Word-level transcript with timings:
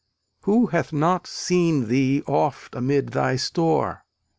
Who 0.45 0.65
hath 0.65 0.91
not 0.91 1.27
seen 1.27 1.87
thee 1.87 2.23
oft 2.25 2.73
amid 2.75 3.09
thy 3.09 3.35
store? 3.35 4.03